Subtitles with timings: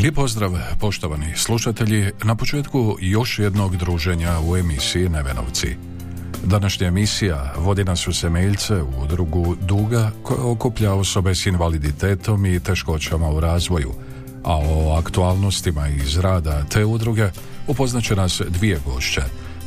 [0.00, 5.76] Lijep pozdrav, poštovani slušatelji, na početku još jednog druženja u emisiji Nevenovci.
[6.44, 12.60] Današnja emisija vodi nas u Semeljce u udrugu Duga koja okuplja osobe s invaliditetom i
[12.60, 13.92] teškoćama u razvoju,
[14.44, 17.30] a o aktualnostima iz rada te udruge
[17.66, 19.22] upoznaće nas dvije gošće.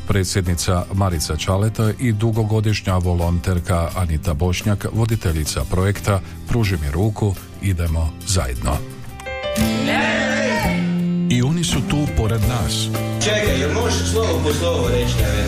[0.07, 8.77] Predsjednica Marica Čaleta i dugogodišnja volonterka Anita Bošnjak, voditeljica projekta Pruži mi ruku, idemo zajedno.
[11.33, 12.87] I oni su tu pored nas.
[13.23, 15.47] Čekaj, jel možeš slovo po slovo reći ne?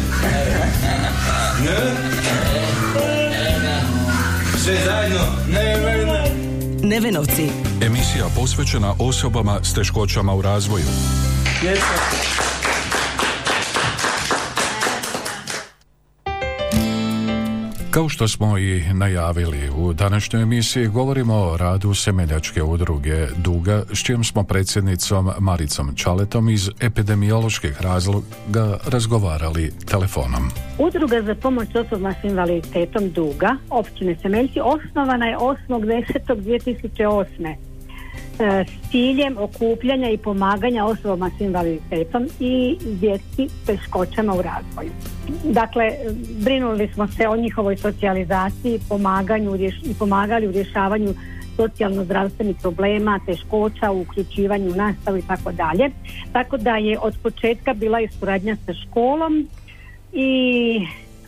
[1.66, 1.77] Ne?
[4.64, 5.19] Sve zajedno?
[5.47, 6.31] Ne, ne, ne.
[6.89, 7.50] Nevenovci.
[7.81, 10.86] Emisija posvećena osobama s teškoćama u razvoju.
[17.96, 24.04] Kao što smo i najavili, u današnjoj emisiji govorimo o radu Semeljačke udruge Duga, s
[24.04, 30.50] čijom smo predsjednicom Maricom Čaletom iz epidemioloških razloga razgovarali telefonom.
[30.80, 37.48] Udruga za pomoć osobama s invaliditetom Duga, općine Semeljci, osnovana je 8.10.2008.
[37.48, 37.56] e,
[38.66, 44.92] s ciljem okupljanja i pomaganja osobama s invaliditetom i djeci s teškoćama u razvoju.
[45.44, 45.92] Dakle,
[46.44, 51.14] brinuli smo se o njihovoj socijalizaciji pomaganju, i pomagali u rješavanju
[51.58, 55.89] socijalno-zdravstvenih problema, teškoća, u uključivanju u nastavu i tako dalje.
[56.32, 59.48] Tako da je od početka bila i suradnja sa školom
[60.14, 60.80] i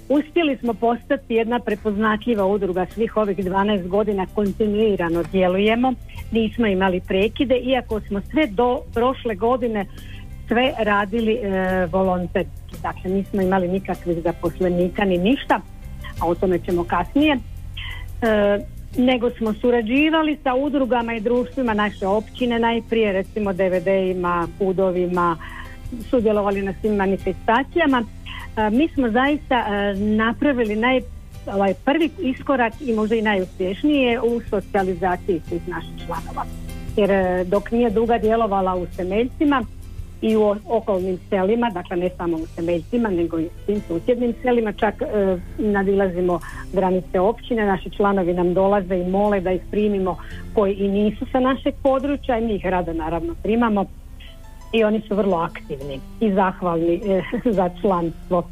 [0.10, 5.94] uspjeli smo postati jedna prepoznatljiva udruga svih ovih 12 godina kontinuirano djelujemo
[6.32, 9.86] nismo imali prekide iako smo sve do prošle godine
[10.48, 12.76] sve radili e, volonterski.
[12.82, 15.62] Dakle nismo imali nikakvih zaposlenika ni ništa
[16.20, 17.38] a o tome ćemo kasnije.
[17.38, 18.60] E,
[18.98, 25.38] nego smo surađivali sa udrugama i društvima naše općine najprije recimo DVD-ima, kudovima
[26.10, 28.04] sudjelovali na svim manifestacijama.
[28.58, 31.02] E, mi smo zaista e, napravili naj,
[31.54, 36.46] ovaj prvi iskorak i možda i najuspješnije u socijalizaciji svih naših članova.
[36.98, 39.66] Jer e, dok nije duga djelovala u Semeljcima
[40.22, 44.72] i u okolnim selima, dakle ne samo u Semeljcima nego i u svim susjednim selima,
[44.72, 46.40] čak e, nadilazimo
[46.74, 50.18] granice općine, naši članovi nam dolaze i mole da ih primimo
[50.54, 53.86] koji i nisu sa našeg područja i mi ih rado naravno primamo
[54.74, 57.22] i oni su vrlo aktivni i zahvalni e,
[57.58, 58.44] za članstvo.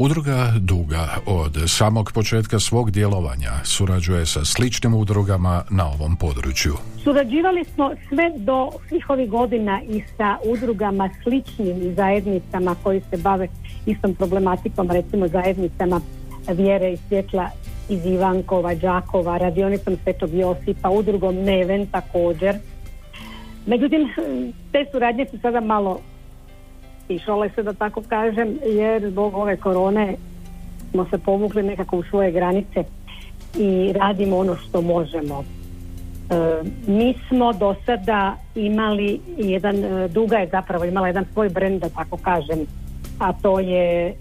[0.00, 6.72] Udruga Duga od samog početka svog djelovanja surađuje sa sličnim udrugama na ovom području.
[7.04, 13.48] Surađivali smo sve do svih ovih godina i sa udrugama sličnim zajednicama koji se bave
[13.86, 16.00] istom problematikom, recimo zajednicama
[16.48, 17.50] Vjere i Svjetla
[17.88, 22.56] iz Ivankova, Đakova, radionicom Svetog Josipa, udrugom Neven također.
[23.66, 24.08] Međutim,
[24.72, 26.00] te suradnje su sada malo
[27.08, 30.14] išole se da tako kažem, jer zbog ove korone
[30.90, 32.84] smo se povukli nekako u svoje granice
[33.58, 35.44] i radimo ono što možemo.
[36.30, 41.80] E, mi smo do sada imali jedan, e, Duga je zapravo imala jedan svoj brend,
[41.80, 42.58] da tako kažem,
[43.18, 44.14] a to je e,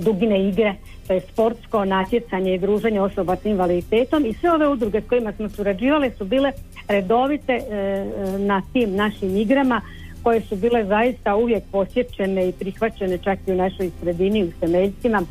[0.00, 0.74] Dugine igre,
[1.06, 5.32] to je sportsko natjecanje i druženje osoba s invaliditetom i sve ove udruge s kojima
[5.32, 6.52] smo surađivali su bile
[6.88, 8.06] redovite e,
[8.38, 9.80] na tim našim igrama
[10.22, 15.22] koje su bile zaista uvijek posjećene i prihvaćene čak i u našoj sredini u Semeljcima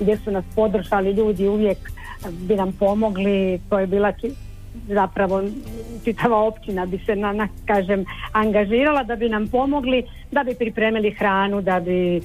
[0.00, 1.78] gdje su nas podržali ljudi uvijek
[2.30, 3.60] bi nam pomogli.
[3.68, 4.34] To je bila či-
[4.88, 5.42] zapravo
[6.04, 11.10] čitava općina bi se na, na kažem angažirala da bi nam pomogli da bi pripremili
[11.10, 12.20] hranu da bi e,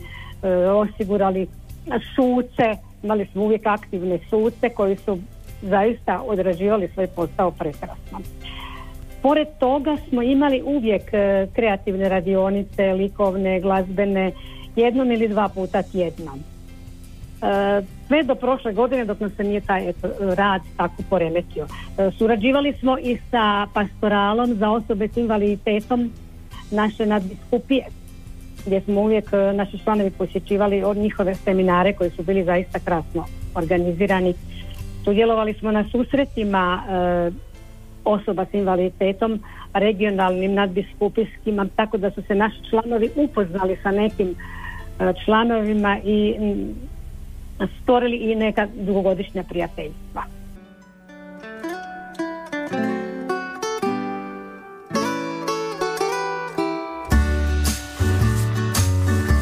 [0.58, 1.48] osigurali
[2.16, 2.76] suce.
[3.04, 5.20] Imali smo uvijek aktivne suce koji su
[5.62, 8.20] zaista odrađivali svoj posao prekrasno
[9.26, 14.32] Pored toga smo imali uvijek e, kreativne radionice, likovne, glazbene,
[14.76, 16.32] jednom ili dva puta tjedno.
[16.36, 19.94] E, sve do prošle godine dok nam se nije taj
[20.36, 21.66] rad tako poremetio.
[21.98, 26.12] E, surađivali smo i sa pastoralom za osobe s invaliditetom
[26.72, 27.86] naše nadbiskupije
[28.66, 33.26] gdje smo uvijek naši članovi posjećivali od njihove seminare koji su bili zaista krasno
[33.56, 34.34] organizirani.
[35.04, 36.84] Sudjelovali smo na susretima
[38.06, 39.40] osoba s invaliditetom,
[39.74, 46.36] regionalnim, nadbiskupijskim, tako da su se naši članovi upoznali sa nekim e, članovima i
[47.82, 50.24] stvorili i neka dugogodišnja prijateljstva.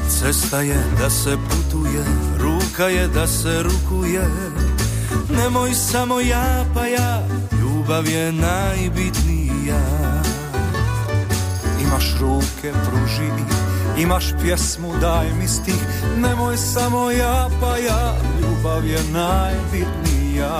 [0.07, 2.03] Cesta je da se putuje,
[2.39, 4.21] ruka je da se rukuje
[5.29, 7.27] Nemoj samo ja pa ja,
[7.83, 9.81] ljubav je najbitnija.
[11.81, 13.29] Imaš ruke, pruži
[13.97, 15.87] imaš pjesmu, daj mi stih.
[16.17, 20.51] Nemoj samo ja pa ja, ljubav je najbitnija.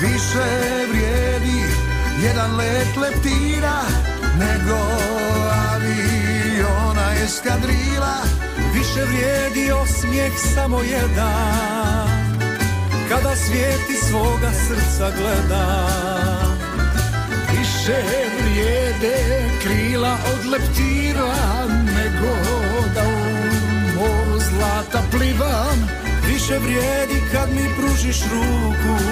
[0.00, 0.44] Više
[0.90, 1.62] vrijedi
[2.22, 3.80] jedan let leptira
[4.38, 4.78] nego
[5.72, 8.16] aviona eskadrila.
[8.74, 12.13] Više vrijedi osmijeh samo jedan
[13.08, 15.88] Kada svijeti svoga srca gleda
[17.58, 18.02] Više
[18.40, 19.16] vrijede
[19.62, 21.34] krila od leptira
[21.68, 22.34] Nego
[22.94, 25.88] da u moru zlata plivam.
[26.26, 29.04] Više vrijedi kad mi pružiš ruku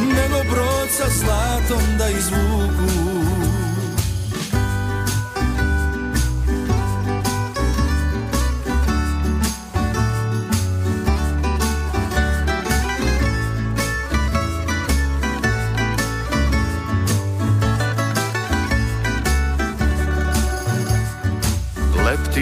[0.00, 3.17] Nego brod sa zlatom da izvuku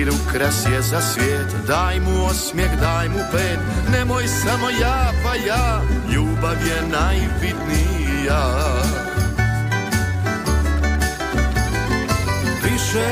[0.04, 3.58] Ukras je za svijet, daj mu osmijeh, daj mu pet,
[3.93, 5.82] nemoj samo ja pa ja,
[6.12, 8.43] ljubav je najbitnija.
[12.64, 13.06] Više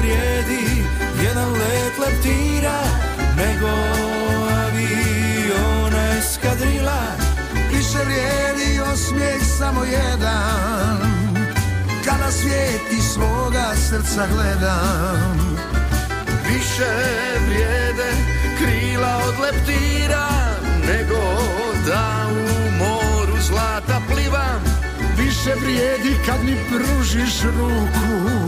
[0.00, 0.84] vrijedi
[1.24, 2.82] jedan let leptira
[3.36, 3.68] nego
[4.66, 7.02] aviona eskadrila.
[7.70, 11.14] Više vrijedi osmijeh samo jedan.
[12.04, 15.63] Kada svijet iz svoga srca gledam
[16.74, 16.90] Više
[17.46, 18.12] vrijede
[18.58, 20.28] krila od leptira,
[20.86, 21.20] nego
[21.86, 24.62] da u moru zlata plivam.
[25.16, 28.40] Više vrijedi kad mi pružiš ruku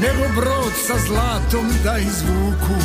[0.00, 2.80] Nego brod sa zlatom da izvuku.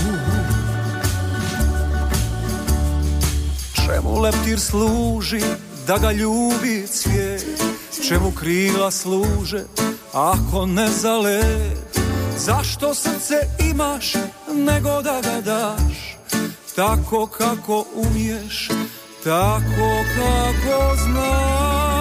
[3.73, 5.41] Čemu leptir služi
[5.87, 7.45] da ga ljubi cvijet
[8.07, 9.63] Čemu krila služe
[10.13, 11.88] ako ne za let
[12.39, 13.35] Zašto srce
[13.71, 14.13] imaš
[14.53, 16.17] nego da ga daš?
[16.75, 18.67] Tako kako umiješ,
[19.23, 21.99] tako kako znaš.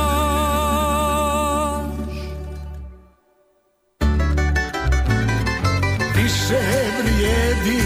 [6.16, 6.60] Više
[7.02, 7.82] vrijedi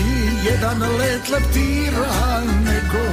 [0.51, 3.05] jedan let leptira nego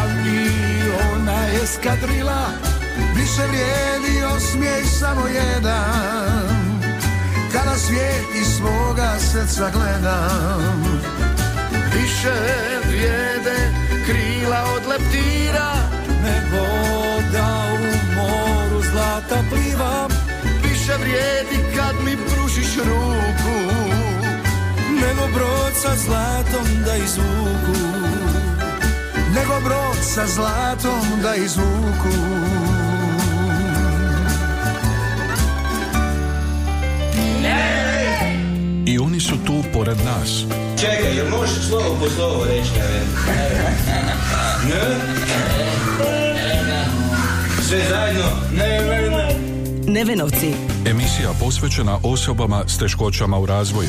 [0.00, 2.46] aviona eskadrila.
[3.16, 6.57] Više vrijedi osmijeh samo jedan
[7.68, 11.00] Kada svijet iz svoga srca gledam.
[11.94, 12.34] Više
[12.88, 13.56] vrijede
[14.06, 15.72] krila od leptira,
[16.22, 16.66] Nego
[17.32, 20.10] da u moru zlata plivam
[20.62, 23.74] više vrijedi kad mi pružiš ruku.
[25.00, 27.78] Nego brod sa zlatom da izvuku.
[29.34, 32.38] Nego brod sa zlatom da izvuku
[39.88, 40.44] pored nas.
[40.80, 42.70] Čekaj, jel možeš slovo po slovo reći?
[44.68, 44.96] Ne?
[47.62, 48.24] Sve zajedno?
[48.52, 49.36] Ne, ne, ne.
[49.92, 50.52] Nevenovci.
[50.86, 53.88] Emisija posvećena osobama s teškoćama u razvoju.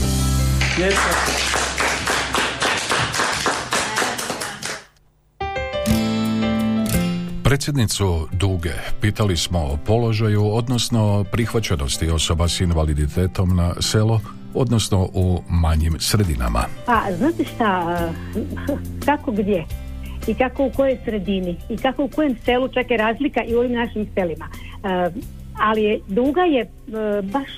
[7.43, 14.21] Predsjednicu Duge pitali smo o položaju, odnosno prihvaćenosti osoba s invaliditetom na selo,
[14.53, 16.65] odnosno u manjim sredinama.
[16.85, 17.99] Pa, znate šta,
[19.05, 19.65] kako gdje?
[20.27, 21.57] I kako u kojoj sredini?
[21.69, 24.47] I kako u kojem selu, čak je razlika i u ovim našim selima.
[24.83, 25.11] E,
[25.59, 26.67] ali je, Duga je e,
[27.21, 27.49] baš,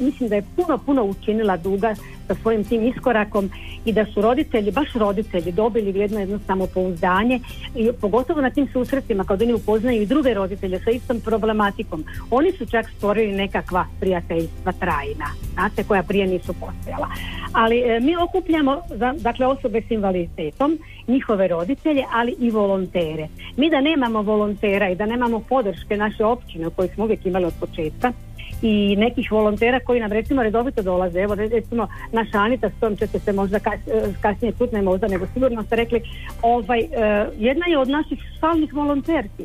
[0.00, 1.94] mislim da je puno, puno učinila Duga
[2.34, 3.50] sa svojim tim iskorakom
[3.84, 7.40] i da su roditelji, baš roditelji dobili jedno jedno samopouzdanje
[7.76, 12.04] i pogotovo na tim susretima kad oni upoznaju i druge roditelje sa istom problematikom.
[12.30, 17.08] Oni su čak stvorili nekakva prijateljstva trajna, znate, koja prije nisu postojala.
[17.52, 18.80] Ali e, mi okupljamo
[19.18, 23.28] dakle osobe s invaliditetom, njihove roditelje, ali i volontere.
[23.56, 27.54] Mi da nemamo volontera i da nemamo podrške naše općine koje smo uvijek imali od
[27.60, 28.12] početka,
[28.62, 31.20] i nekih volontera koji nam recimo redovito dolaze.
[31.20, 33.78] Evo recimo naša Anita s kojom ćete se možda e,
[34.20, 36.02] kasnije čut, ne možda, nego sigurno ste rekli,
[36.42, 36.86] ovaj, e,
[37.38, 39.44] jedna je od naših stalnih volonterki.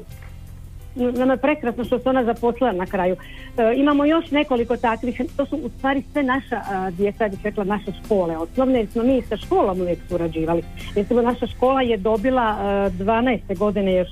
[0.95, 3.15] Nama je prekrasno što se ona zaposlila na kraju.
[3.57, 7.63] E, imamo još nekoliko takvih, to su u stvari sve naša a, djeca, bih rekla
[7.63, 10.61] naše škole osnovne, jer smo mi sa školom uvijek surađivali.
[10.95, 12.57] Recimo naša škola je dobila
[12.99, 13.57] 12.
[13.57, 14.09] godine još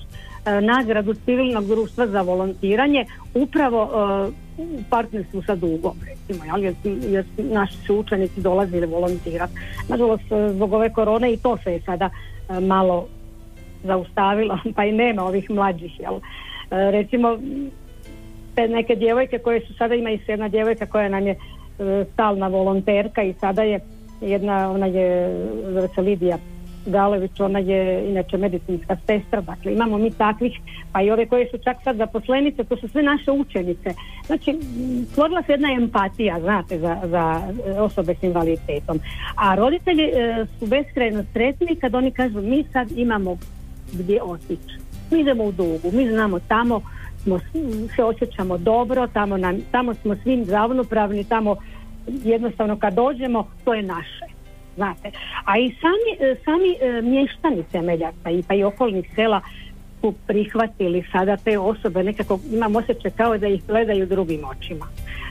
[0.61, 3.89] nagradu civilnog društva za volontiranje upravo
[4.57, 5.95] u partnerstvu sa dugom
[6.27, 6.75] recimo, jel, jer,
[7.09, 9.53] jer naši su učenici dolazili volontirati.
[9.89, 12.09] Nažalost, zbog ove korone i to se je sada
[12.49, 13.07] e, malo
[13.83, 16.15] zaustavilo, pa i nema ovih mlađih, jel.
[16.15, 17.37] E, recimo,
[18.55, 22.47] te neke djevojke koje su sada, ima i jedna djevojka koja nam je e, stalna
[22.47, 23.79] volonterka i sada je
[24.21, 25.29] jedna, ona je,
[25.73, 26.37] zove se Lidija
[26.85, 30.59] Galević, ona je inače medicinska sestra, dakle imamo mi takvih,
[30.91, 33.93] pa i ove koje su čak sad zaposlenice, to su sve naše učenice.
[34.25, 34.59] Znači,
[35.11, 37.41] stvorila se jedna empatija, znate, za, za
[37.79, 38.99] osobe s invaliditetom.
[39.35, 43.37] A roditelji e, su beskrajno sretni kad oni kažu mi sad imamo
[43.93, 44.75] gdje otići.
[45.11, 46.81] Mi idemo u dugu, mi znamo tamo
[47.23, 47.39] smo,
[47.95, 51.55] se osjećamo dobro, tamo, nam, tamo smo svim ravnopravni, tamo
[52.07, 54.34] jednostavno kad dođemo, to je naše
[54.75, 55.11] znate.
[55.45, 59.41] A i sami, e, sami e, mještani temeljaca i pa i okolnih sela
[60.01, 64.85] su prihvatili sada te osobe, nekako imam osjećaj kao da ih gledaju drugim očima.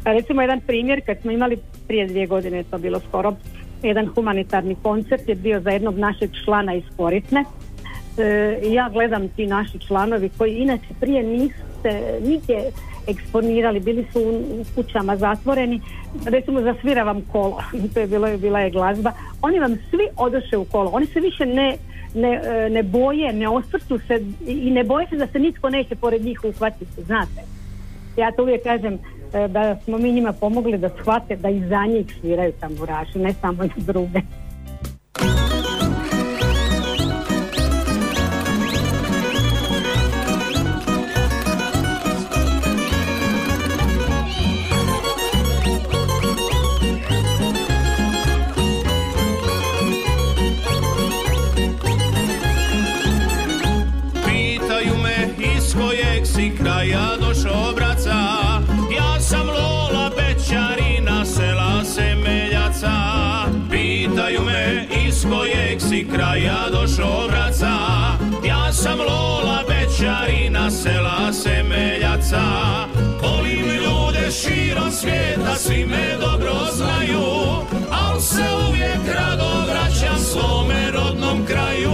[0.05, 3.33] Recimo jedan primjer, kad smo imali prije dvije godine, to bilo skoro,
[3.83, 7.45] jedan humanitarni koncert je bio za jednog našeg člana iz Koritne.
[8.19, 12.71] E, ja gledam ti naši članovi koji inače prije niste nigdje
[13.07, 15.81] eksponirali, bili su u kućama zatvoreni,
[16.27, 17.63] recimo zasvira vam kolo,
[17.95, 21.47] to je bilo, bila je glazba, oni vam svi odoše u kolo, oni se više
[21.47, 21.77] ne,
[22.15, 25.95] ne, e, ne boje, ne osvrću se i ne boje se da se nitko neće
[25.95, 27.41] pored njih uhvatiti, znate.
[28.17, 31.87] Ja to uvijek kažem e, da smo mi njima pomogli da shvate da i za
[31.87, 34.21] njih sviraju tamburaši, ne samo na druge.
[66.35, 67.77] Kraja došo vraca.
[68.45, 72.43] Ja sam Lola Bećarina sela Semeljaca
[73.23, 77.23] Volim ljude širom svijeta, svi me dobro znaju.
[77.91, 81.93] Al se uvijek rado vraćam svome rodnom kraju.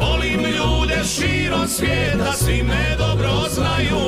[0.00, 4.00] Volim ljude širom svijeta, svi me dobro znaju.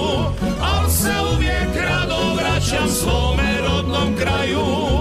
[0.61, 4.92] Al se uvijek rado vraćam svome rodnom kraju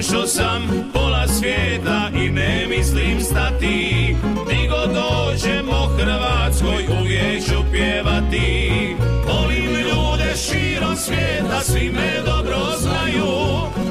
[0.00, 4.16] Obišao sam pola svijeta i ne mislim stati.
[4.48, 8.96] Di god dođemo Hrvatskoj uvijek ću pjevati.
[9.26, 13.26] Volim ljude širom svijeta, svi me dobro znaju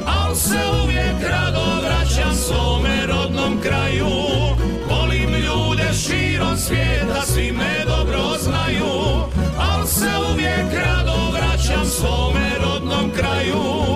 [0.06, 4.10] Al se uvijek rado vraćam svome rodnom kraju.
[4.90, 8.92] Volim ljude širom svijeta, svi me dobro znaju
[9.58, 13.90] Al se uvijek rado vraćam svome rodnom kraju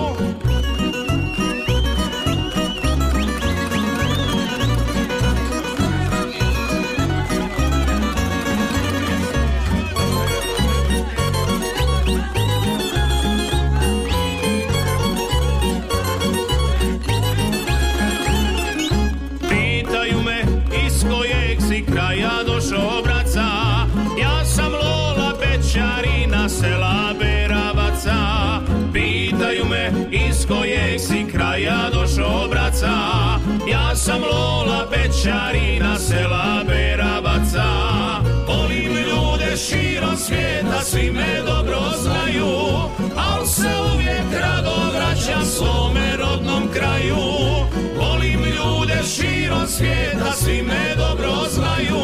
[49.55, 51.97] širom svijeta, svi me dobro znaju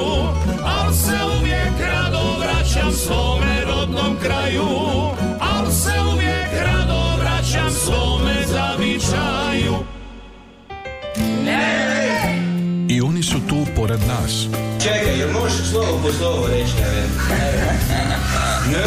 [0.63, 4.67] Al se uvijek rado vraćam svome rodnom kraju
[5.39, 9.75] Al se uvijek rado vraćam svome zavičaju
[12.87, 14.47] I oni su tu pored nas.
[14.83, 16.73] Čekaj, jel možeš slovo po slovo reći?
[18.71, 18.83] Ne?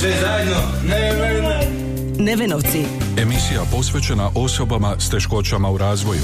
[0.00, 0.60] Sve zajedno?
[0.84, 1.59] Ne, ne, ne.
[2.30, 2.84] Nevenovci.
[3.18, 6.20] Emisija posvećena osobama s teškoćama u razvoju.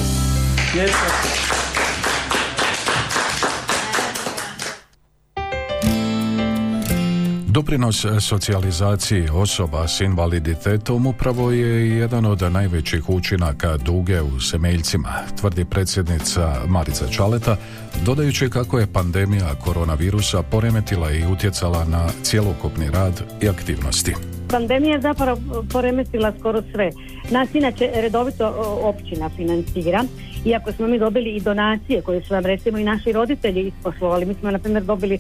[7.47, 15.65] Doprinos socijalizaciji osoba s invaliditetom upravo je jedan od najvećih učinaka duge u Semeljcima, tvrdi
[15.65, 17.57] predsjednica Marica Čaleta,
[18.05, 24.36] dodajući kako je pandemija koronavirusa poremetila i utjecala na cjelokupni rad i aktivnosti.
[24.51, 25.39] Pandemija je zapravo
[25.73, 26.91] poremetila skoro sve.
[27.31, 28.47] Nas inače redovito
[28.83, 30.05] općina financira,
[30.45, 34.27] iako smo mi dobili i donacije koje su nam recimo i naši roditelji isposlovali.
[34.27, 35.19] Mi smo na primjer dobili e,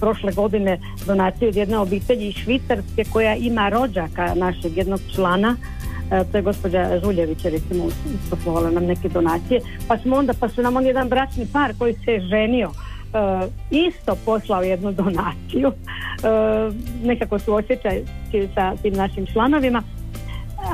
[0.00, 5.56] prošle godine donaciju od jedne obitelji iz Švicarske koja ima rođaka našeg jednog člana
[6.10, 7.84] E, to je gospođa Žuljević je recimo
[8.24, 11.94] isposlovala nam neke donacije pa smo onda pa su nam on jedan bračni par koji
[11.94, 12.70] se je ženio
[13.70, 15.72] isto poslao jednu donaciju e,
[17.04, 18.02] nekako su osjećaj
[18.54, 19.82] sa tim našim članovima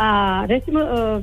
[0.00, 1.22] a recimo e,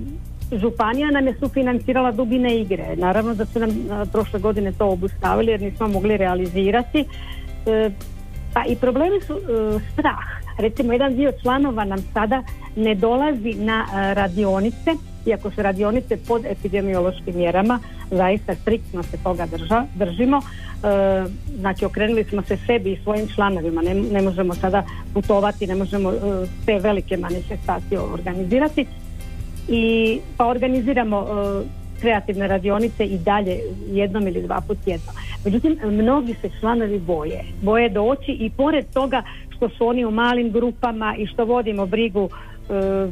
[0.52, 2.96] Županija nam je sufinancirala dubine igre.
[2.96, 7.06] Naravno da su nam e, prošle godine to obustavili jer nismo mogli realizirati.
[7.66, 7.90] E,
[8.54, 9.40] pa i problemi su e,
[9.94, 10.40] strah.
[10.58, 12.44] Recimo, jedan dio članova nam sada
[12.76, 14.92] ne dolazi na e, radionice,
[15.26, 17.80] iako su radionice pod epidemiološkim mjerama,
[18.12, 20.38] zaista striktno se toga drža, držimo.
[20.38, 21.24] E,
[21.60, 23.82] znači, okrenuli smo se sebi i svojim članovima.
[23.82, 24.84] Ne, ne možemo sada
[25.14, 26.16] putovati, ne možemo e,
[26.66, 28.86] te velike manifestacije organizirati.
[29.68, 33.60] I pa organiziramo e, kreativne radionice i dalje
[33.92, 35.12] jednom ili dva put tjedno.
[35.46, 37.44] Međutim, mnogi se članovi boje.
[37.62, 39.24] Boje doći i pored toga
[39.56, 43.08] što su oni u malim grupama i što vodimo brigu e,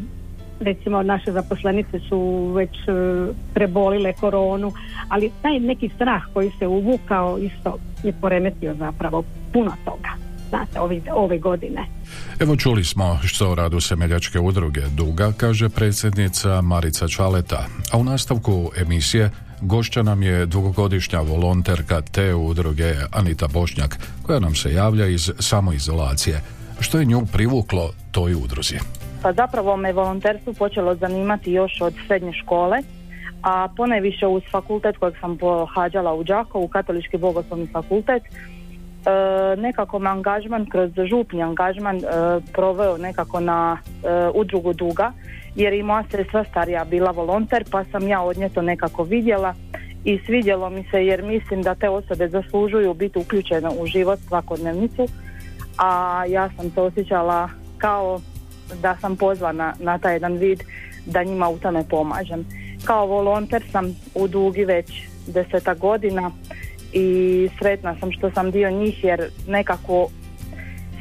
[0.59, 2.91] recimo naše zaposlenice su već e,
[3.53, 4.71] prebolile koronu,
[5.09, 10.09] ali taj neki strah koji se uvukao isto je poremetio zapravo puno toga.
[10.49, 11.85] Znate, ove, ove godine.
[12.39, 18.03] Evo čuli smo što o radu Semeljačke udruge Duga, kaže predsjednica Marica Čaleta, a u
[18.03, 19.29] nastavku emisije
[19.61, 26.41] gošća nam je dugogodišnja volonterka te udruge Anita Bošnjak, koja nam se javlja iz samoizolacije.
[26.79, 28.77] Što je nju privuklo toj udruzi?
[29.21, 32.77] Pa zapravo me volonterstvo počelo zanimati još od srednje škole,
[33.43, 38.23] a ponajviše uz fakultet kojeg sam pohađala u Đakovu, katolički bogoslovni fakultet,
[39.07, 42.01] E, nekako me angažman kroz župni angažman e,
[42.53, 45.11] proveo nekako na e, udrugu Duga
[45.55, 49.53] jer i moja sestra starija bila volonter pa sam ja od nje to nekako vidjela
[50.03, 55.07] i svidjelo mi se jer mislim da te osobe zaslužuju biti uključene u život svakodnevnicu
[55.77, 58.19] a ja sam to osjećala kao
[58.81, 60.63] da sam pozvana na taj jedan vid
[61.05, 62.45] da njima u tome pomažem.
[62.83, 64.91] Kao volonter sam u Dugi već
[65.27, 66.31] deseta godina
[66.93, 70.07] i sretna sam što sam dio njih jer nekako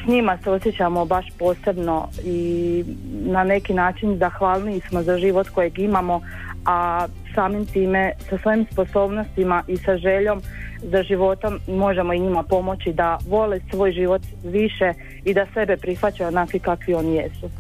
[0.02, 5.78] s njima se osjećamo baš posebno i na neki način zahvalniji smo za život kojeg
[5.78, 6.20] imamo,
[6.64, 10.42] a samim time sa svojim sposobnostima i sa željom
[10.82, 14.92] za životom možemo i njima pomoći da vole svoj život više
[15.24, 17.50] i da sebe prihvaćaju onakvi kakvi oni jesu.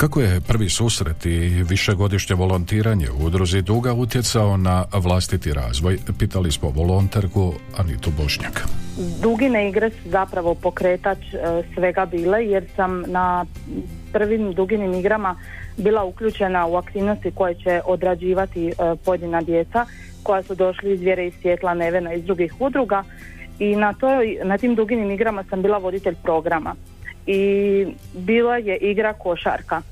[0.00, 5.98] Kako je prvi susret i višegodišnje volontiranje u udruzi Duga utjecao na vlastiti razvoj?
[6.18, 8.64] Pitali smo volonterku Anitu Bošnjak.
[9.22, 13.46] Dugine igre su zapravo pokretač e, svega bile jer sam na
[14.12, 15.36] prvim duginim igrama
[15.76, 18.72] bila uključena u aktivnosti koje će odrađivati e,
[19.04, 19.86] pojedina djeca
[20.22, 23.04] koja su došli iz vjere i svjetla nevena iz drugih udruga
[23.58, 26.74] i na, toj, na tim duginim igrama sam bila voditelj programa
[27.26, 29.82] i bila je igra košarka.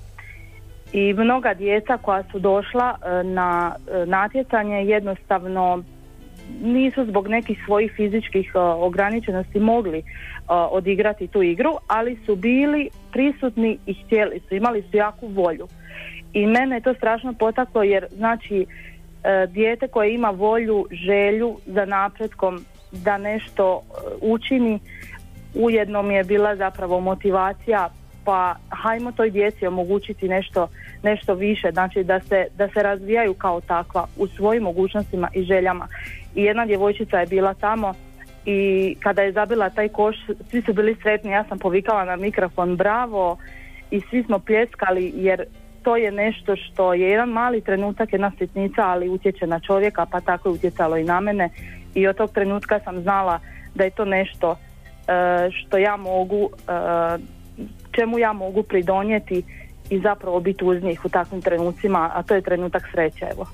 [0.92, 5.82] I mnoga djeca koja su došla e, na e, natjecanje jednostavno
[6.62, 10.02] nisu zbog nekih svojih fizičkih e, ograničenosti mogli
[10.70, 15.68] odigrati tu igru, ali su bili prisutni i htjeli su, imali su jaku volju.
[16.32, 18.66] I mene je to strašno potaklo jer znači
[19.48, 23.82] dijete koje ima volju, želju za napretkom da nešto
[24.20, 24.80] učini
[25.54, 27.88] ujedno mi je bila zapravo motivacija
[28.24, 30.68] pa hajmo toj djeci omogućiti nešto,
[31.02, 35.88] nešto više, znači da se, da se razvijaju kao takva u svojim mogućnostima i željama.
[36.34, 37.94] I jedna djevojčica je bila tamo
[38.44, 40.16] i kada je zabila taj koš,
[40.50, 43.36] svi su bili sretni, ja sam povikala na mikrofon bravo
[43.90, 45.44] i svi smo pljeskali jer
[45.82, 50.20] to je nešto što je jedan mali trenutak, jedna sitnica, ali utječe na čovjeka, pa
[50.20, 51.50] tako je utjecalo i na mene
[51.94, 53.40] i od tog trenutka sam znala
[53.74, 56.72] da je to nešto e, što ja mogu, e,
[57.92, 59.42] čemu ja mogu pridonijeti
[59.90, 63.46] i zapravo biti uz njih u takvim trenucima, a to je trenutak sreće, evo.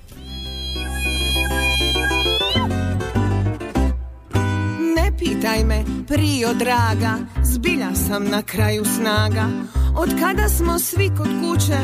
[4.97, 9.49] Ne pitaj me, prio draga, zbilja sam na kraju snaga.
[9.97, 11.79] Od kada smo svi kod kuće,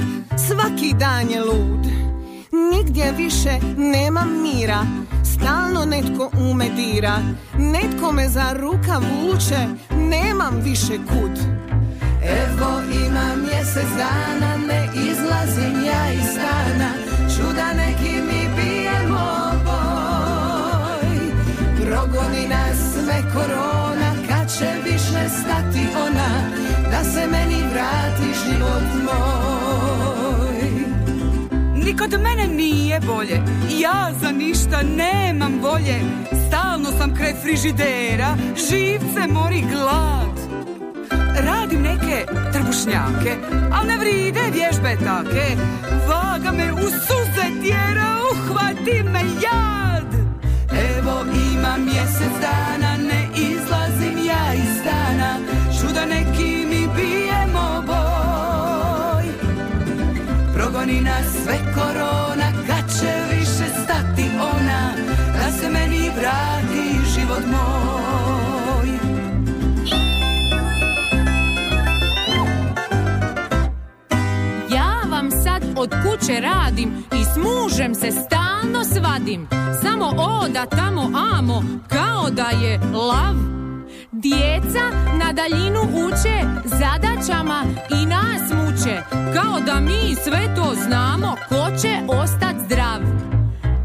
[0.49, 1.87] svaki dan je lud.
[2.73, 4.87] Nigdje više nema mira,
[5.25, 7.19] stalno netko umedira.
[7.59, 11.39] Netko me za ruka vuče, nemam više kud.
[12.23, 16.91] Evo ima mjesec dana, ne izlazim ja iz stana.
[17.37, 18.30] Čuda neki
[23.11, 26.31] sve korona, kad će više stati ona,
[26.91, 30.61] da se meni vrati život moj.
[31.85, 33.41] Nikod mene nije bolje,
[33.81, 36.01] ja za ništa nemam volje.
[36.49, 38.37] Stalno sam kraj frižidera,
[38.71, 40.37] živce mori glad.
[41.47, 43.37] Radim neke trbušnjake,
[43.73, 45.57] al ne vride vježbe take.
[46.09, 50.11] Vaga me u suze tjera, uhvati me jad.
[50.99, 52.90] Evo ima mjesec dana,
[60.91, 64.93] Nas sve korona, kad će više stati ona,
[65.33, 68.89] da se meni vrati život moj.
[74.75, 79.49] Ja vam sad od kuće radim i s mužem se stalno svadim.
[79.83, 83.60] Samo oda tamo amo, kao da je lav.
[84.23, 84.85] Djeca
[85.19, 87.65] na daljinu uče zadaćama
[88.03, 93.01] i nas muče, kao da mi sve to znamo, ko će ostat zdrav.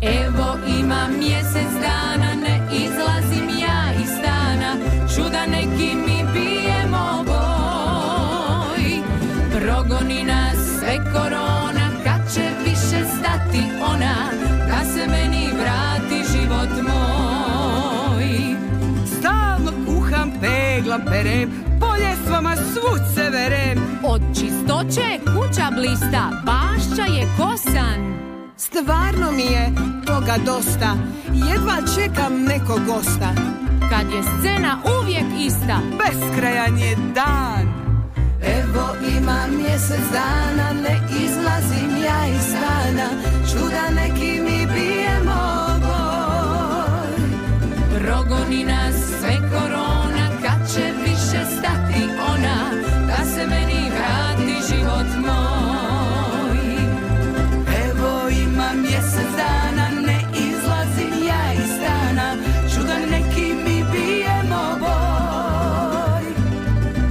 [0.01, 4.75] Evo ima mjesec dana, ne izlazim ja iz stana,
[5.15, 8.83] čuda neki mi bijemo boj.
[9.51, 10.23] Progoni
[20.75, 23.79] peglam, perem, po ljestvama svud se verem.
[24.03, 27.99] Od čistoće kuća blista, bašća je kosan.
[28.57, 29.71] Stvarno mi je
[30.05, 30.95] toga dosta,
[31.33, 33.29] jedva čekam nekog gosta.
[33.89, 37.65] Kad je scena uvijek ista, Beskrajan je dan.
[38.41, 38.85] Evo
[39.17, 43.09] ima mjesec dana, ne izlazim ja iz stana,
[43.51, 47.15] čuda neki mi bijemo boj.
[47.99, 49.94] progoni nas sve korona,
[50.75, 52.03] kad će više stati
[52.35, 52.71] ona,
[53.07, 56.57] da se meni vrati život moj.
[57.85, 62.35] Evo ima mjesec dana, ne izlazim ja iz stana,
[62.75, 66.25] čuda neki mi bijemo boj.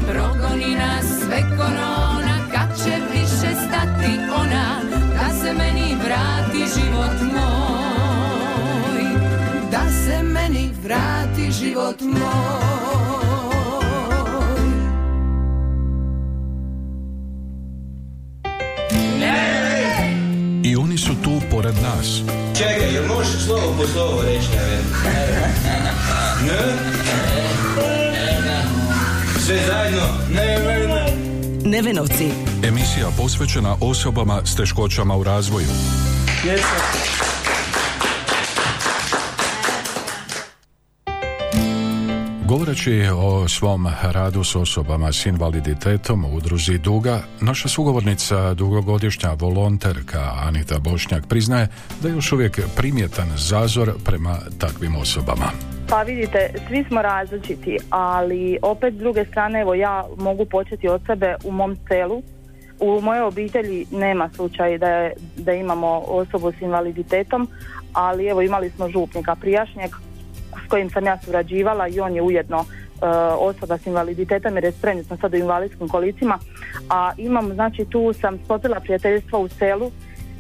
[0.09, 4.81] Progoni nas sve korona, kad će više stati ona,
[5.15, 9.05] da se meni vrati život moj.
[9.71, 12.84] Da se meni vrati život moj.
[20.65, 22.23] I oni su tu pored nas.
[22.57, 24.49] Čekaj, jel možeš slovo po slovo reći?
[26.47, 26.59] Ne?
[29.47, 30.09] Sve zajedno?
[30.35, 30.91] Neven.
[31.65, 32.31] Nevenovci.
[32.63, 35.67] Emisija posvećena osobama s teškoćama u razvoju.
[42.55, 50.33] Govoreći o svom radu s osobama s invaliditetom u udruzi Duga, naša sugovornica, dugogodišnja volonterka
[50.47, 51.69] Anita Bošnjak priznaje
[52.03, 55.51] da je još uvijek primjetan zazor prema takvim osobama.
[55.89, 61.01] Pa vidite, svi smo različiti, ali opet s druge strane, evo ja mogu početi od
[61.07, 62.23] sebe u mom selu.
[62.81, 67.49] U mojoj obitelji nema slučaj da, da imamo osobu s invaliditetom,
[67.93, 69.91] ali evo imali smo župnika prijašnjeg
[70.67, 73.07] s kojim sam ja surađivala i on je ujedno e,
[73.39, 76.39] osoba s invaliditetom jer je trenutno sad u invalidskim kolicima,
[76.91, 79.91] a imam, znači tu sam stopila prijateljstvo u selu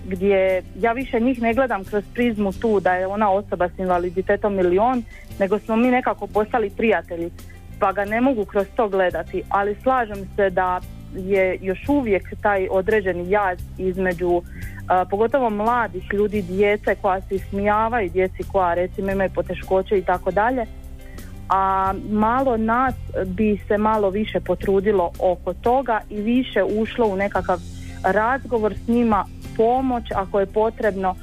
[0.07, 4.59] gdje ja više njih ne gledam kroz prizmu tu da je ona osoba s invaliditetom
[4.59, 5.03] ili on,
[5.38, 7.31] nego smo mi nekako postali prijatelji,
[7.79, 10.81] pa ga ne mogu kroz to gledati, ali slažem se da
[11.14, 14.42] je još uvijek taj određeni jaz između
[15.11, 20.66] pogotovo mladih ljudi, djece koja se ismijavaju, djeci koja recimo imaju poteškoće i tako dalje,
[21.49, 22.94] a malo nas
[23.27, 27.59] bi se malo više potrudilo oko toga i više ušlo u nekakav
[28.03, 29.25] razgovor s njima,
[29.57, 31.14] pomoć ako je potrebno,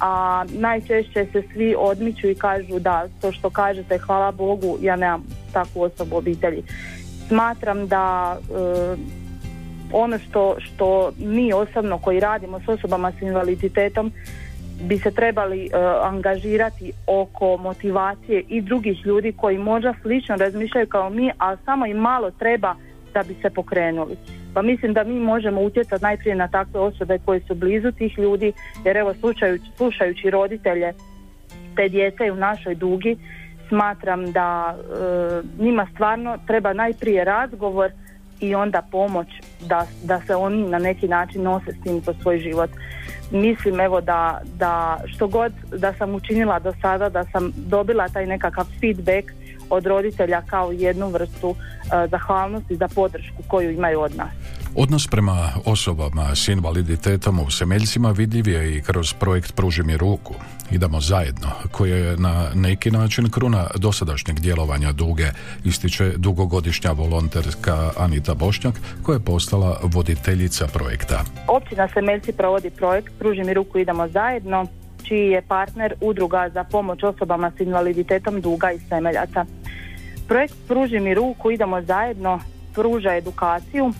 [0.00, 5.24] a najčešće se svi odmiču i kažu da to što kažete hvala Bogu ja nemam
[5.52, 6.62] takvu osobu obitelji.
[7.28, 9.21] Smatram da e,
[9.92, 14.12] ono što, što mi osobno koji radimo s osobama s invaliditetom
[14.82, 15.68] bi se trebali e,
[16.02, 21.96] angažirati oko motivacije i drugih ljudi koji možda slično razmišljaju kao mi, a samo im
[21.96, 22.74] malo treba
[23.14, 24.16] da bi se pokrenuli.
[24.54, 28.52] Pa mislim da mi možemo utjecati najprije na takve osobe koje su blizu tih ljudi,
[28.84, 30.92] jer evo slušajući, slušajući roditelje
[31.76, 33.16] te djece u našoj dugi,
[33.68, 37.90] smatram da e, njima stvarno treba najprije razgovor
[38.42, 39.28] i onda pomoć
[39.60, 42.70] da, da se oni na neki način nose s tim po svoj život.
[43.30, 48.26] Mislim evo da, da što god da sam učinila do sada, da sam dobila taj
[48.26, 49.32] nekakav feedback
[49.70, 51.56] od roditelja kao jednu vrstu uh,
[52.10, 54.30] zahvalnosti za podršku koju imaju od nas.
[54.76, 60.34] Odnos prema osobama s invaliditetom u Semeljcima vidljiv je i kroz projekt Pruži mi ruku.
[60.72, 65.26] Idemo zajedno, koji je na neki način kruna dosadašnjeg djelovanja duge,
[65.64, 71.24] ističe dugogodišnja volonterska Anita Bošnjak, koja je postala voditeljica projekta.
[71.48, 74.66] Općina Semeljci provodi projekt Pruži mi ruku, idemo zajedno,
[75.02, 79.44] čiji je partner udruga za pomoć osobama s invaliditetom Duga i Semeljaca.
[80.28, 82.40] Projekt Pruži mi ruku, idemo zajedno,
[82.74, 83.92] pruža edukaciju,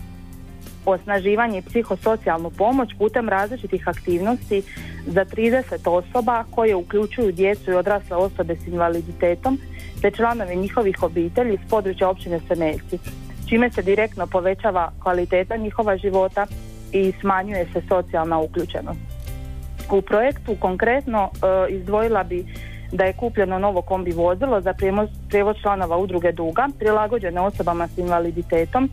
[0.85, 4.63] osnaživanje i psihosocijalnu pomoć putem različitih aktivnosti
[5.05, 9.59] za 30 osoba koje uključuju djecu i odrasle osobe s invaliditetom
[10.01, 12.99] te članove njihovih obitelji s područja općine Semeljci,
[13.49, 16.47] čime se direktno povećava kvaliteta njihova života
[16.91, 18.99] i smanjuje se socijalna uključenost.
[19.91, 22.45] U projektu konkretno e, izdvojila bi
[22.91, 24.73] da je kupljeno novo kombi vozilo za
[25.29, 28.89] prijevoz članova udruge Duga, prilagođene osobama s invaliditetom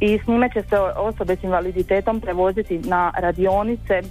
[0.00, 4.02] i s njime će se osobe s invaliditetom prevoziti na radionice, e,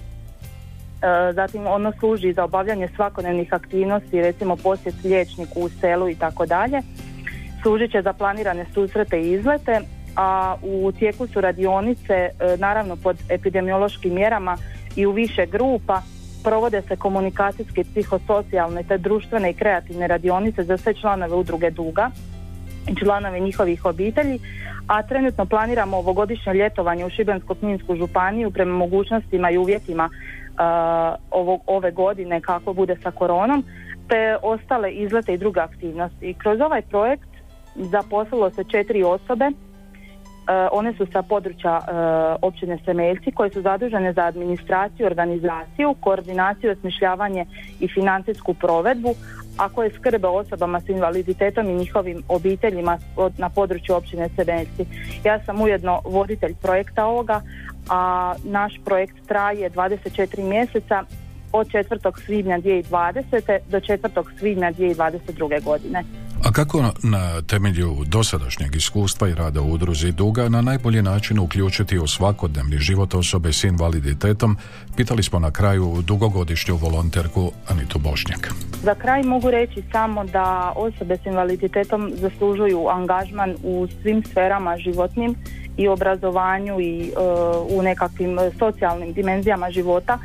[1.33, 6.81] zatim ono služi za obavljanje svakodnevnih aktivnosti, recimo posjet liječniku u selu i tako dalje.
[7.61, 9.81] Služit će za planirane susrete i izlete,
[10.15, 14.57] a u tijeku su radionice e, naravno pod epidemiološkim mjerama
[14.95, 16.01] i u više grupa.
[16.43, 22.11] Provode se komunikacijske, psihosocijalne te društvene i kreativne radionice za sve članove udruge Duga
[22.95, 24.39] članove njihovih obitelji,
[24.87, 32.41] a trenutno planiramo ovogodišnje ljetovanje u Šibensko-kninsku županiju prema mogućnostima i uvjetima uh, ove godine
[32.41, 33.63] kako bude sa koronom,
[34.07, 36.33] te ostale izlete i druge aktivnosti.
[36.33, 37.29] Kroz ovaj projekt
[37.75, 39.51] zaposlilo se četiri osobe
[40.47, 41.91] Eh, one su sa područja eh,
[42.41, 47.45] općine Semeljci koje su zadužene za administraciju, organizaciju, koordinaciju, osmišljavanje
[47.79, 49.15] i financijsku provedbu,
[49.57, 52.97] a koje skrbe osobama s invaliditetom i njihovim obiteljima
[53.37, 54.85] na području općine Semeljci.
[55.23, 57.41] Ja sam ujedno voditelj projekta ovoga,
[57.89, 61.03] a naš projekt traje 24 mjeseca
[61.51, 62.25] od 4.
[62.25, 63.59] svibnja 2020.
[63.69, 64.23] do 4.
[64.39, 65.63] svibnja 2022.
[65.63, 66.03] godine.
[66.43, 71.99] A kako na temelju dosadašnjeg iskustva i rada u udruzi Duga na najbolji način uključiti
[71.99, 74.57] u svakodnevni život osobe s invaliditetom,
[74.95, 78.53] pitali smo na kraju dugogodišnju volonterku Anitu Bošnjak.
[78.83, 85.35] Za kraj mogu reći samo da osobe s invaliditetom zaslužuju angažman u svim sferama životnim
[85.77, 87.11] i obrazovanju i e,
[87.69, 90.19] u nekakvim socijalnim dimenzijama života.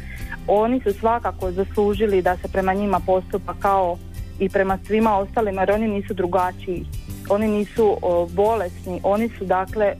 [0.46, 3.96] Oni su svakako zaslužili da se prema njima postupa kao
[4.42, 6.84] i prema svima ostalima jer oni nisu drugačiji.
[7.30, 7.96] Oni nisu
[8.30, 9.00] bolesni.
[9.02, 9.94] Oni su dakle e,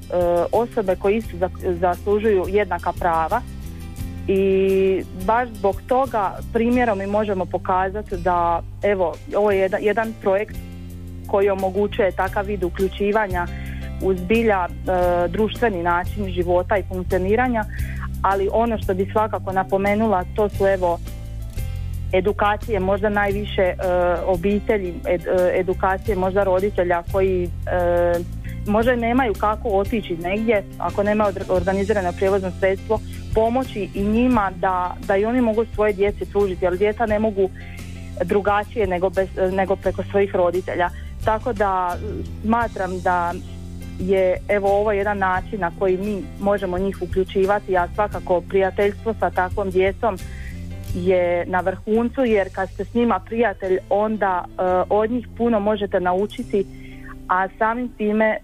[0.53, 1.37] osobe koji isto
[1.81, 3.41] zaslužuju jednaka prava.
[4.29, 10.57] I baš zbog toga primjerom mi možemo pokazati da evo ovo je jedan, jedan projekt
[11.27, 13.47] koji omogućuje takav vid uključivanja
[14.03, 17.65] u zbilja e, društveni način života i funkcioniranja
[18.23, 20.99] ali ono što bi svakako napomenula to su evo
[22.13, 23.77] edukacije možda najviše e,
[24.27, 25.19] obitelji, e,
[25.55, 27.49] edukacije možda roditelja koji e,
[28.67, 33.01] možda nemaju kako otići negdje ako nemaju organizirano prijevozno sredstvo
[33.35, 37.51] pomoći i njima da, da i oni mogu svoje djeci pružiti jer djeca ne mogu
[38.25, 40.91] drugačije nego, bez, nego preko svojih roditelja.
[41.25, 41.97] Tako da
[42.43, 43.35] smatram da
[43.99, 49.31] je evo ovo jedan način na koji mi možemo njih uključivati a svakako prijateljstvo sa
[49.31, 50.19] takvom djecom
[50.95, 56.01] je na vrhuncu jer kad ste s njima prijatelj onda uh, od njih puno možete
[56.01, 56.67] naučiti
[57.29, 58.39] a samim time e,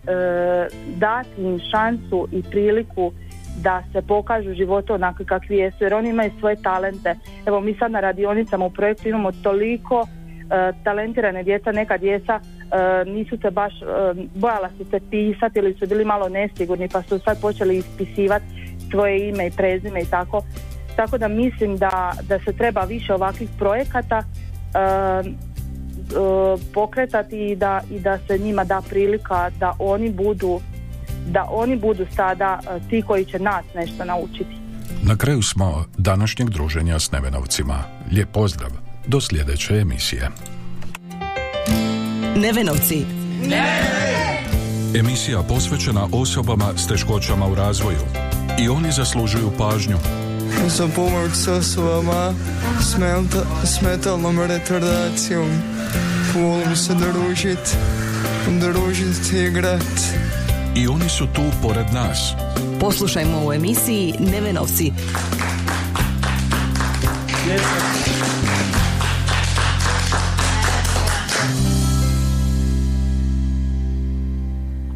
[0.96, 3.12] dati im šansu i priliku
[3.62, 7.14] da se pokažu životu onakvi kakvi jesu jer oni imaju svoje talente.
[7.46, 13.04] Evo mi sad na radionicama u projektu imamo toliko e, talentirane djeca, neka djeca e,
[13.10, 13.86] nisu se baš, e,
[14.34, 18.44] bojala su se pisati ili su bili malo nesigurni pa su sad počeli ispisivati
[18.90, 20.42] svoje ime i prezime i tako.
[20.98, 24.22] Tako da mislim da, da se treba više ovakvih projekata
[26.74, 30.60] pokretati i da, i da se njima da prilika da oni budu
[31.26, 34.56] da oni budu sada ti koji će nas nešto naučiti.
[35.02, 37.84] Na kraju smo današnjeg druženja s Nevenovcima.
[38.12, 38.70] Lijep pozdrav.
[39.06, 40.30] Do sljedeće emisije.
[42.36, 43.06] Nevenovci.
[43.48, 43.80] Ne!
[44.94, 48.00] Emisija posvećena osobama s teškoćama u razvoju.
[48.60, 49.96] I oni zaslužuju pažnju.
[50.68, 52.34] Za pomoć s osobama
[53.64, 55.48] s metalnom retardacijom.
[56.34, 57.76] Volim se družit,
[58.60, 60.00] družit i igrat.
[60.76, 62.32] I oni su tu pored nas.
[62.80, 64.92] Poslušajmo u emisiji Nevenovci.